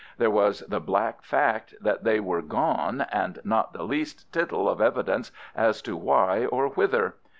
[0.17, 4.81] There was the black fact that they were gone, and not the least tittle of
[4.81, 7.17] evidence as to why or whither.